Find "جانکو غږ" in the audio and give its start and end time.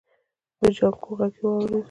0.77-1.33